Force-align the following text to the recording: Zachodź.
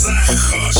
Zachodź. 0.00 0.79